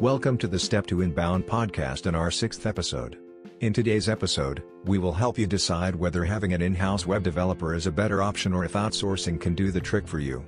[0.00, 3.18] Welcome to the Step to Inbound podcast and our sixth episode.
[3.60, 7.86] In today's episode, we will help you decide whether having an in-house web developer is
[7.86, 10.42] a better option or if outsourcing can do the trick for you.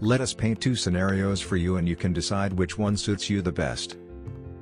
[0.00, 3.40] Let us paint two scenarios for you and you can decide which one suits you
[3.40, 3.98] the best.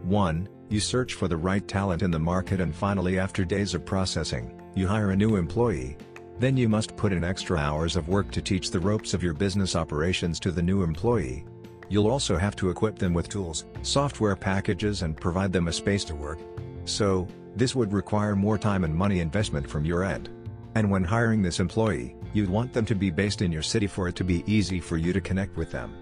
[0.03, 0.49] 1.
[0.69, 4.53] You search for the right talent in the market and finally after days of processing,
[4.75, 5.97] you hire a new employee.
[6.39, 9.33] Then you must put in extra hours of work to teach the ropes of your
[9.33, 11.47] business operations to the new employee.
[11.91, 16.05] You'll also have to equip them with tools, software packages and provide them a space
[16.05, 16.39] to work.
[16.85, 17.27] So,
[17.57, 20.31] this would require more time and money investment from your end.
[20.77, 24.07] And when hiring this employee, you'd want them to be based in your city for
[24.07, 25.93] it to be easy for you to connect with them.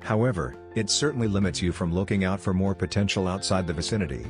[0.00, 4.26] However, it certainly limits you from looking out for more potential outside the vicinity.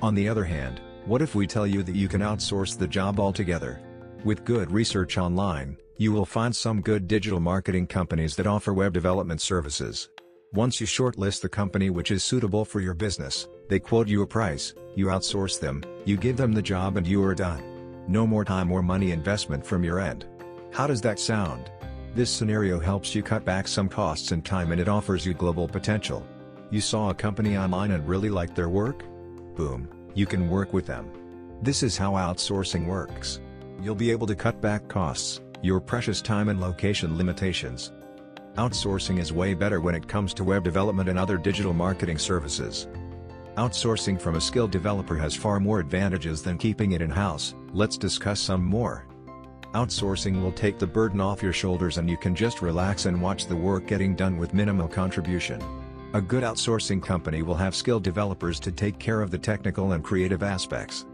[0.00, 3.20] On the other hand, what if we tell you that you can outsource the job
[3.20, 3.80] altogether?
[4.24, 8.92] With good research online, you will find some good digital marketing companies that offer web
[8.94, 10.08] development services.
[10.54, 14.26] Once you shortlist the company which is suitable for your business, they quote you a
[14.26, 17.62] price, you outsource them, you give them the job and you are done.
[18.08, 20.24] No more time or money investment from your end.
[20.72, 21.70] How does that sound?
[22.14, 25.68] This scenario helps you cut back some costs and time and it offers you global
[25.68, 26.26] potential.
[26.70, 29.04] You saw a company online and really liked their work?
[29.54, 31.10] Boom, you can work with them.
[31.60, 33.40] This is how outsourcing works.
[33.82, 37.92] You'll be able to cut back costs, your precious time and location limitations.
[38.56, 42.88] Outsourcing is way better when it comes to web development and other digital marketing services.
[43.56, 48.40] Outsourcing from a skilled developer has far more advantages than keeping it in-house, let's discuss
[48.40, 49.04] some more.
[49.74, 53.46] Outsourcing will take the burden off your shoulders and you can just relax and watch
[53.46, 55.62] the work getting done with minimal contribution.
[56.14, 60.02] A good outsourcing company will have skilled developers to take care of the technical and
[60.02, 61.04] creative aspects.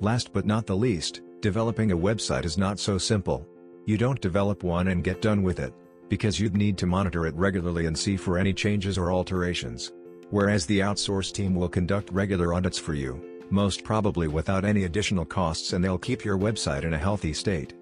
[0.00, 3.46] Last but not the least, developing a website is not so simple.
[3.86, 5.72] You don't develop one and get done with it,
[6.08, 9.92] because you'd need to monitor it regularly and see for any changes or alterations.
[10.30, 15.24] Whereas the outsource team will conduct regular audits for you, most probably without any additional
[15.24, 17.74] costs and they'll keep your website in a healthy state.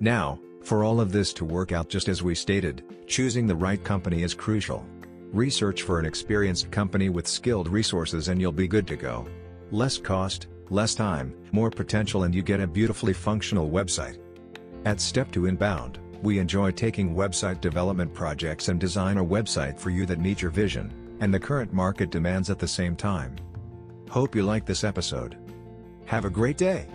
[0.00, 3.82] Now, for all of this to work out just as we stated, choosing the right
[3.82, 4.86] company is crucial.
[5.32, 9.26] Research for an experienced company with skilled resources and you'll be good to go.
[9.70, 14.18] Less cost, less time, more potential and you get a beautifully functional website.
[14.84, 19.90] At Step to Inbound, we enjoy taking website development projects and design a website for
[19.90, 23.36] you that meet your vision, and the current market demands at the same time.
[24.08, 25.36] Hope you like this episode.
[26.06, 26.86] Have a great day!